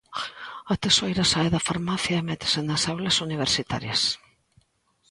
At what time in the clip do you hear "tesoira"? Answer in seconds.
0.83-1.25